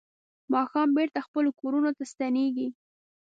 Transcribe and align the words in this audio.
ماښام 0.53 0.89
بېرته 0.97 1.19
خپلو 1.27 1.49
کورونو 1.59 1.89
ته 1.97 2.03
ستنېږي. 2.11 2.67